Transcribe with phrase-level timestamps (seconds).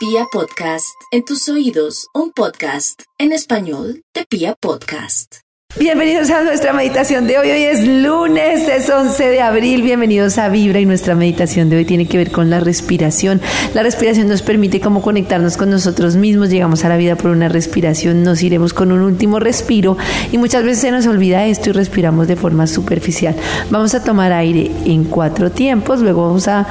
[0.00, 5.40] Pia Podcast, en tus oídos, un podcast en español de Pia Podcast.
[5.78, 7.50] Bienvenidos a nuestra meditación de hoy.
[7.50, 9.82] Hoy es lunes, es 11 de abril.
[9.82, 13.40] Bienvenidos a Vibra y nuestra meditación de hoy tiene que ver con la respiración.
[13.74, 16.50] La respiración nos permite como conectarnos con nosotros mismos.
[16.50, 19.96] Llegamos a la vida por una respiración, nos iremos con un último respiro
[20.30, 23.34] y muchas veces se nos olvida esto y respiramos de forma superficial.
[23.70, 26.66] Vamos a tomar aire en cuatro tiempos, luego vamos a,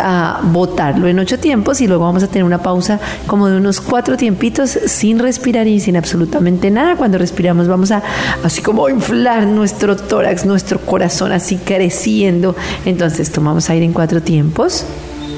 [0.00, 3.80] a botarlo en ocho tiempos y luego vamos a tener una pausa como de unos
[3.80, 6.96] cuatro tiempitos sin respirar y sin absolutamente nada.
[6.96, 8.02] Cuando respiramos vamos a
[8.42, 12.54] así como inflar nuestro tórax, nuestro corazón así creciendo.
[12.86, 14.84] Entonces tomamos aire en cuatro tiempos.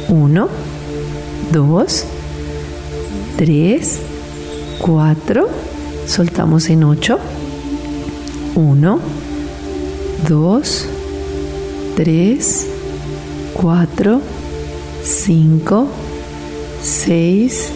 [0.08, 0.48] Uno,
[1.50, 2.04] dos,
[3.36, 3.98] tres,
[4.78, 5.48] cuatro.
[6.06, 7.18] Soltamos en ocho.
[8.54, 9.00] Uno,
[10.28, 10.86] dos,
[11.96, 12.66] tres,
[13.55, 14.20] cuatro,
[15.02, 15.88] cinco,
[16.82, 17.70] seis,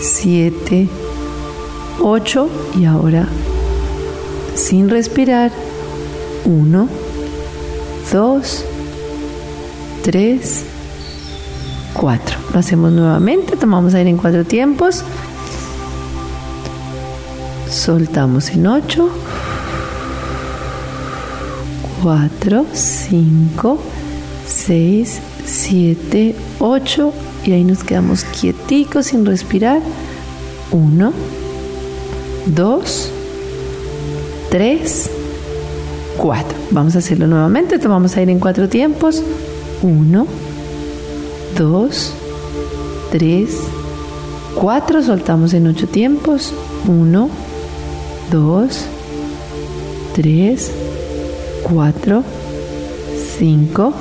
[0.00, 0.88] siete,
[2.00, 2.48] ocho
[2.78, 3.26] y ahora
[4.54, 5.50] sin respirar.
[6.44, 6.88] Uno,
[8.12, 8.64] dos,
[10.02, 10.64] tres,
[11.94, 12.36] cuatro.
[12.52, 13.56] Lo hacemos nuevamente.
[13.56, 15.04] Tomamos aire en cuatro tiempos.
[17.70, 19.08] Soltamos en ocho.
[22.02, 23.78] Cuatro, cinco,
[24.46, 27.12] seis, siete, ocho.
[27.44, 29.80] Y ahí nos quedamos quieticos sin respirar.
[30.72, 31.12] Uno,
[32.46, 33.10] dos,
[34.50, 35.10] 3,
[36.20, 36.58] 4.
[36.70, 37.78] Vamos a hacerlo nuevamente.
[37.78, 39.22] Tomamos aire en cuatro tiempos.
[39.82, 40.26] 1,
[41.56, 42.12] 2,
[43.10, 43.50] 3,
[44.54, 45.02] 4.
[45.02, 46.52] Soltamos en ocho tiempos.
[46.86, 47.30] 1,
[48.30, 48.84] 2,
[50.14, 50.70] 3,
[51.62, 52.24] 4,
[53.38, 53.94] 5,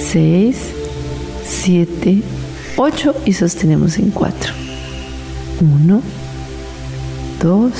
[0.00, 0.56] 6,
[1.46, 2.22] 7,
[2.76, 4.52] 8 y sostenemos en 4.
[5.60, 6.02] 1,
[7.42, 7.72] 2,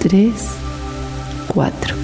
[0.00, 0.32] 3,
[1.48, 1.99] 4.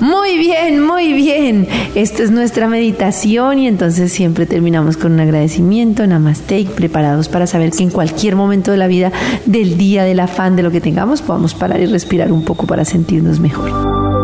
[0.00, 1.68] Muy bien, muy bien.
[1.94, 7.70] Esta es nuestra meditación y entonces siempre terminamos con un agradecimiento, namaste, preparados para saber
[7.70, 9.12] que en cualquier momento de la vida,
[9.44, 12.86] del día, del afán, de lo que tengamos, podamos parar y respirar un poco para
[12.86, 14.19] sentirnos mejor.